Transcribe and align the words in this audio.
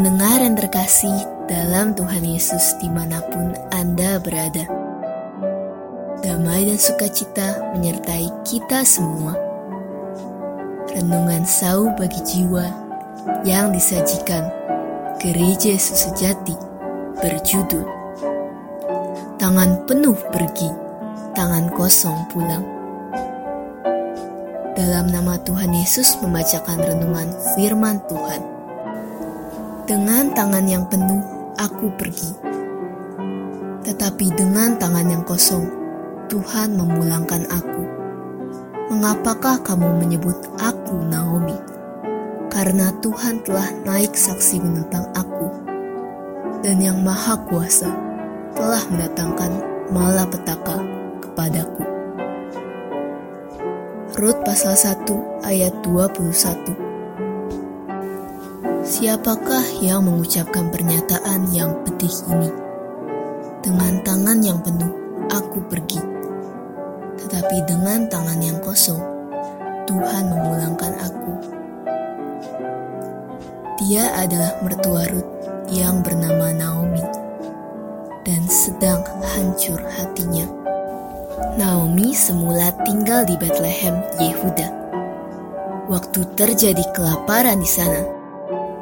Pendengar 0.00 0.40
yang 0.40 0.56
terkasih 0.56 1.12
dalam 1.44 1.92
Tuhan 1.92 2.24
Yesus 2.24 2.72
di 2.80 2.88
mana 2.88 3.20
pun 3.20 3.52
Anda 3.68 4.16
berada. 4.16 4.64
Damai 6.24 6.72
dan 6.72 6.80
sukacita 6.80 7.76
menyertai 7.76 8.32
kita 8.40 8.80
semua. 8.80 9.36
Renungan 10.88 11.44
sau 11.44 11.92
bagi 12.00 12.16
jiwa 12.24 12.64
yang 13.44 13.76
disajikan 13.76 14.48
Gereja 15.20 15.76
Yesus 15.76 16.08
Sejati 16.08 16.56
berjudul 17.20 17.84
Tangan 19.36 19.84
penuh 19.84 20.16
pergi, 20.32 20.72
tangan 21.36 21.68
kosong 21.76 22.24
pulang. 22.32 22.64
Dalam 24.72 25.12
nama 25.12 25.36
Tuhan 25.44 25.76
Yesus 25.76 26.16
membacakan 26.24 26.88
renungan 26.88 27.28
firman 27.52 28.00
Tuhan. 28.08 28.59
Dengan 29.90 30.30
tangan 30.30 30.70
yang 30.70 30.86
penuh 30.86 31.18
aku 31.58 31.90
pergi. 31.98 32.30
Tetapi 33.82 34.30
dengan 34.38 34.78
tangan 34.78 35.02
yang 35.02 35.26
kosong 35.26 35.66
Tuhan 36.30 36.78
memulangkan 36.78 37.42
aku. 37.50 37.82
Mengapakah 38.94 39.58
kamu 39.66 39.90
menyebut 39.98 40.38
aku 40.62 40.94
Naomi? 41.10 41.58
Karena 42.54 42.94
Tuhan 43.02 43.42
telah 43.42 43.66
naik 43.82 44.14
saksi 44.14 44.62
menentang 44.62 45.10
aku. 45.10 45.50
Dan 46.62 46.78
yang 46.78 47.02
maha 47.02 47.34
kuasa 47.50 47.90
telah 48.54 48.86
mendatangkan 48.94 49.58
malapetaka 49.90 50.86
kepadaku. 51.18 51.82
Rut 54.14 54.38
pasal 54.46 54.78
1 54.78 55.02
ayat 55.42 55.74
21 55.82 56.89
Siapakah 58.90 59.86
yang 59.86 60.02
mengucapkan 60.02 60.66
pernyataan 60.66 61.46
yang 61.54 61.78
pedih 61.86 62.10
ini? 62.26 62.50
Dengan 63.62 64.02
tangan 64.02 64.42
yang 64.42 64.58
penuh 64.58 64.90
aku 65.30 65.62
pergi. 65.70 66.02
Tetapi 67.22 67.70
dengan 67.70 68.10
tangan 68.10 68.42
yang 68.42 68.58
kosong 68.58 68.98
Tuhan 69.86 70.34
memulangkan 70.34 70.90
aku. 71.06 71.32
Dia 73.78 74.10
adalah 74.18 74.58
mertua 74.58 75.06
Rut 75.06 75.28
yang 75.70 76.02
bernama 76.02 76.50
Naomi 76.50 77.06
dan 78.26 78.42
sedang 78.50 79.06
hancur 79.22 79.78
hatinya. 80.02 80.50
Naomi 81.54 82.10
semula 82.10 82.74
tinggal 82.82 83.22
di 83.22 83.38
Bethlehem, 83.38 84.02
Yehuda. 84.18 84.66
Waktu 85.86 86.26
terjadi 86.34 86.82
kelaparan 86.90 87.62
di 87.62 87.70
sana, 87.70 88.18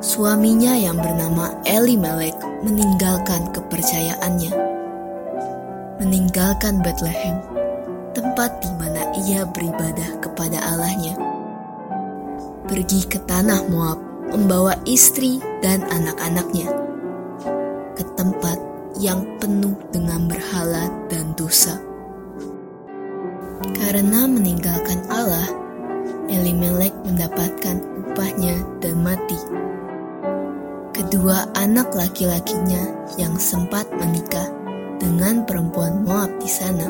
suaminya 0.00 0.72
yang 0.72 0.96
bernama 0.96 1.52
Elimelek 1.68 2.32
meninggalkan 2.64 3.52
kepercayaannya. 3.52 4.52
Meninggalkan 6.00 6.80
Bethlehem, 6.80 7.36
tempat 8.16 8.64
di 8.64 8.72
mana 8.80 9.12
ia 9.28 9.44
beribadah 9.44 10.16
kepada 10.24 10.56
Allahnya. 10.72 11.20
Pergi 12.64 13.04
ke 13.04 13.20
tanah 13.28 13.68
Moab, 13.68 14.00
membawa 14.32 14.72
istri 14.88 15.36
dan 15.60 15.84
anak-anaknya 15.84 16.72
ke 17.92 18.04
tempat 18.16 18.56
yang 18.96 19.20
penuh 19.36 19.76
dengan 19.92 20.24
berhala 20.24 20.88
dan 21.12 21.36
dosa. 21.36 21.76
Karena 23.76 24.24
meninggalkan 24.24 25.04
laki-lakinya 32.00 32.80
yang 33.20 33.36
sempat 33.36 33.84
menikah 33.92 34.48
dengan 34.96 35.44
perempuan 35.44 36.00
Moab 36.00 36.32
di 36.40 36.48
sana. 36.48 36.88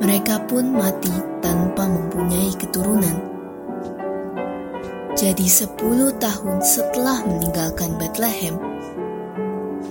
Mereka 0.00 0.48
pun 0.48 0.72
mati 0.72 1.12
tanpa 1.44 1.84
mempunyai 1.84 2.52
keturunan. 2.56 3.16
Jadi 5.16 5.48
sepuluh 5.48 6.12
tahun 6.20 6.60
setelah 6.60 7.24
meninggalkan 7.24 7.96
Bethlehem, 7.96 8.56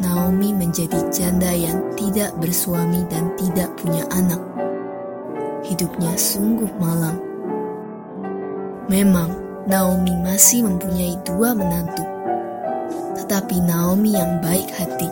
Naomi 0.02 0.54
menjadi 0.54 1.02
janda 1.10 1.50
yang 1.50 1.82
tidak 1.98 2.30
bersuami 2.38 3.02
dan 3.10 3.34
tidak 3.38 3.74
punya 3.82 4.06
anak. 4.14 4.38
Hidupnya 5.66 6.14
sungguh 6.14 6.70
malang. 6.78 7.18
Memang 8.86 9.34
Naomi 9.66 10.14
masih 10.22 10.70
mempunyai 10.70 11.18
dua 11.26 11.58
menantu, 11.58 12.06
tetapi 13.26 13.58
Naomi 13.58 14.14
yang 14.14 14.38
baik 14.38 14.70
hati 14.78 15.10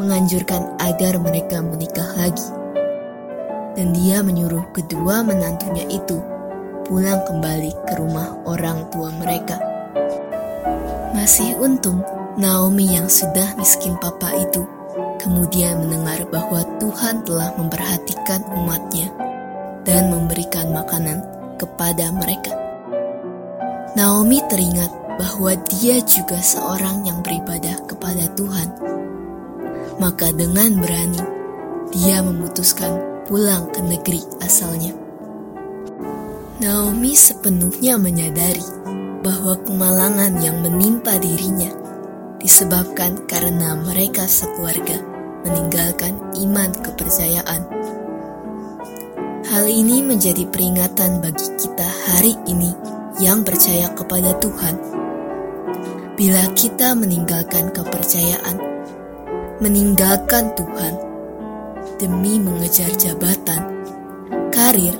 menganjurkan 0.00 0.64
agar 0.80 1.20
mereka 1.20 1.60
menikah 1.60 2.08
lagi. 2.16 2.48
Dan 3.76 3.92
dia 3.92 4.24
menyuruh 4.24 4.64
kedua 4.72 5.20
menantunya 5.20 5.84
itu 5.92 6.24
pulang 6.88 7.20
kembali 7.28 7.76
ke 7.84 8.00
rumah 8.00 8.32
orang 8.48 8.88
tua 8.88 9.12
mereka. 9.20 9.60
Masih 11.12 11.52
untung 11.60 12.00
Naomi 12.40 12.96
yang 12.96 13.12
sudah 13.12 13.52
miskin 13.60 13.92
papa 14.00 14.32
itu 14.40 14.64
kemudian 15.20 15.84
mendengar 15.84 16.24
bahwa 16.32 16.64
Tuhan 16.80 17.28
telah 17.28 17.52
memperhatikan 17.60 18.40
umatnya 18.56 19.12
dan 19.84 20.08
memberikan 20.08 20.72
makanan 20.72 21.20
kepada 21.60 22.08
mereka. 22.08 22.56
Naomi 24.00 24.40
teringat 24.48 25.03
bahwa 25.18 25.54
dia 25.70 26.02
juga 26.02 26.42
seorang 26.42 27.06
yang 27.06 27.22
beribadah 27.22 27.78
kepada 27.86 28.26
Tuhan. 28.34 28.68
Maka 30.02 30.34
dengan 30.34 30.82
berani, 30.82 31.22
dia 31.94 32.18
memutuskan 32.22 33.24
pulang 33.30 33.70
ke 33.70 33.80
negeri 33.80 34.22
asalnya. 34.42 34.92
Naomi 36.58 37.14
sepenuhnya 37.14 37.98
menyadari 37.98 38.64
bahwa 39.24 39.58
kemalangan 39.64 40.38
yang 40.42 40.60
menimpa 40.60 41.16
dirinya 41.18 41.72
disebabkan 42.38 43.24
karena 43.24 43.72
mereka 43.74 44.28
sekeluarga 44.28 45.00
meninggalkan 45.44 46.16
iman 46.44 46.70
kepercayaan. 46.84 47.62
Hal 49.44 49.64
ini 49.68 50.02
menjadi 50.02 50.48
peringatan 50.48 51.20
bagi 51.20 51.48
kita 51.60 51.88
hari 52.10 52.34
ini 52.48 52.72
yang 53.20 53.44
percaya 53.44 53.92
kepada 53.92 54.34
Tuhan. 54.40 54.93
Bila 56.14 56.46
kita 56.54 56.94
meninggalkan 56.94 57.74
kepercayaan, 57.74 58.62
meninggalkan 59.58 60.54
Tuhan 60.54 60.94
demi 61.98 62.38
mengejar 62.38 62.86
jabatan, 62.94 63.82
karir, 64.54 64.94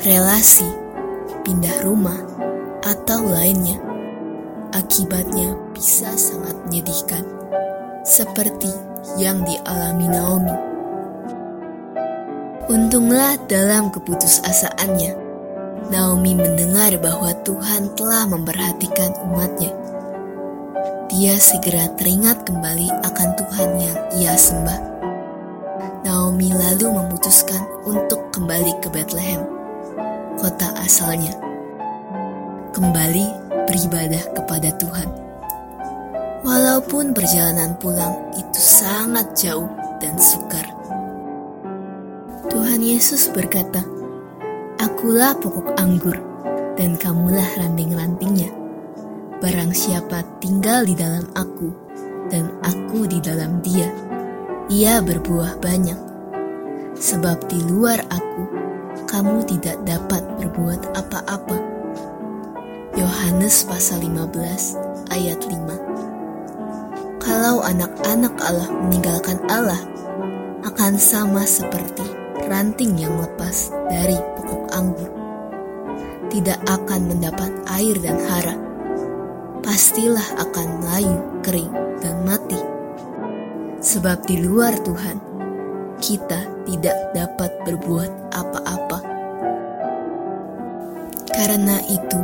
relasi, 0.00 0.64
pindah 1.44 1.84
rumah, 1.84 2.16
atau 2.80 3.28
lainnya, 3.28 3.76
akibatnya 4.72 5.52
bisa 5.76 6.08
sangat 6.16 6.56
menyedihkan, 6.64 7.28
seperti 8.00 8.72
yang 9.20 9.44
dialami 9.44 10.08
Naomi. 10.08 10.56
Untunglah 12.72 13.36
dalam 13.44 13.92
keputusasaannya, 13.92 15.12
Naomi 15.92 16.32
mendengar 16.32 16.96
bahwa 16.96 17.28
Tuhan 17.44 17.92
telah 17.92 18.24
memperhatikan 18.24 19.12
umatnya. 19.20 19.85
Dia 21.16 21.32
segera 21.40 21.88
teringat 21.96 22.44
kembali 22.44 22.92
akan 23.00 23.28
Tuhan 23.40 23.70
yang 23.80 23.96
ia 24.20 24.36
sembah. 24.36 25.00
Naomi 26.04 26.52
lalu 26.52 26.92
memutuskan 26.92 27.64
untuk 27.88 28.28
kembali 28.36 28.76
ke 28.84 28.92
Bethlehem, 28.92 29.40
kota 30.36 30.76
asalnya. 30.76 31.32
Kembali 32.76 33.32
beribadah 33.64 34.28
kepada 34.36 34.68
Tuhan. 34.76 35.08
Walaupun 36.44 37.16
perjalanan 37.16 37.80
pulang 37.80 38.12
itu 38.36 38.60
sangat 38.60 39.32
jauh 39.40 39.72
dan 39.96 40.20
sukar. 40.20 40.68
Tuhan 42.52 42.84
Yesus 42.84 43.32
berkata, 43.32 43.80
Akulah 44.84 45.32
pokok 45.40 45.80
anggur, 45.80 46.20
dan 46.76 46.92
kamulah 47.00 47.48
ranting-rantingnya. 47.56 48.65
Barang 49.36 49.76
siapa 49.76 50.24
tinggal 50.40 50.88
di 50.88 50.96
dalam 50.96 51.28
aku, 51.36 51.68
dan 52.32 52.48
aku 52.64 53.04
di 53.04 53.20
dalam 53.20 53.60
dia, 53.60 53.84
ia 54.72 55.04
berbuah 55.04 55.60
banyak. 55.60 56.00
Sebab 56.96 57.44
di 57.44 57.60
luar 57.68 58.00
aku, 58.08 58.42
kamu 59.04 59.44
tidak 59.44 59.76
dapat 59.84 60.24
berbuat 60.40 60.96
apa-apa. 60.96 61.60
Yohanes 62.96 63.68
pasal 63.68 64.00
15 64.08 65.12
ayat 65.12 65.36
5 65.44 67.20
Kalau 67.20 67.60
anak-anak 67.60 68.32
Allah 68.40 68.72
meninggalkan 68.72 69.36
Allah 69.52 69.84
akan 70.64 70.96
sama 70.96 71.44
seperti 71.44 72.08
ranting 72.48 72.96
yang 72.96 73.12
lepas 73.20 73.68
dari 73.92 74.16
pokok 74.40 74.64
anggur 74.72 75.12
tidak 76.32 76.56
akan 76.64 77.12
mendapat 77.12 77.52
air 77.76 78.00
dan 78.00 78.16
hara 78.32 78.65
pastilah 79.66 80.38
akan 80.38 80.68
layu, 80.86 81.18
kering, 81.42 81.74
dan 81.98 82.22
mati. 82.22 82.62
Sebab 83.82 84.22
di 84.22 84.46
luar 84.46 84.78
Tuhan, 84.86 85.18
kita 85.98 86.38
tidak 86.70 86.94
dapat 87.10 87.50
berbuat 87.66 88.30
apa-apa. 88.30 89.02
Karena 91.34 91.82
itu, 91.90 92.20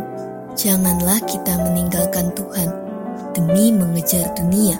janganlah 0.54 1.18
kita 1.26 1.58
meninggalkan 1.66 2.30
Tuhan 2.38 2.70
demi 3.34 3.74
mengejar 3.74 4.30
dunia. 4.38 4.78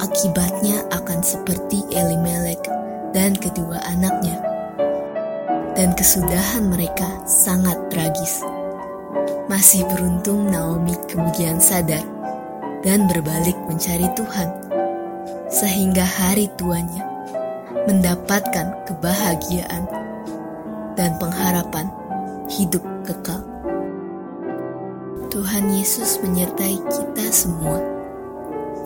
Akibatnya 0.00 0.82
akan 0.88 1.20
seperti 1.20 1.84
Elimelek 1.92 2.64
dan 3.12 3.36
kedua 3.36 3.76
anaknya. 3.92 4.40
Dan 5.76 5.92
kesudahan 5.92 6.64
mereka 6.72 7.06
sangat 7.28 7.76
tragis. 7.92 8.40
Masih 9.52 9.84
beruntung 9.84 10.48
Naomi 10.48 10.96
kemudian 11.12 11.60
sadar 11.60 12.00
dan 12.80 13.04
berbalik 13.04 13.52
mencari 13.68 14.08
Tuhan. 14.16 14.48
Sehingga 15.52 16.08
hari 16.08 16.48
tuanya 16.56 17.04
mendapatkan 17.84 18.72
kebahagiaan 18.88 19.84
dan 20.96 21.20
pengharapan 21.20 21.92
hidup 22.48 22.80
kekal. 23.04 23.44
Tuhan 25.28 25.68
Yesus 25.68 26.16
menyertai 26.24 26.80
kita 26.88 27.28
semua. 27.28 27.76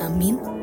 Amin. 0.02 0.55